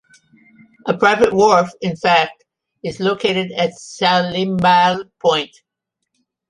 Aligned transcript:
A 0.87 0.97
private 0.97 1.31
wharf 1.31 1.69
in 1.79 1.95
fact 1.95 2.43
is 2.83 2.99
located 2.99 3.51
at 3.51 3.73
Salimbal 3.73 5.11
Point. 5.21 5.55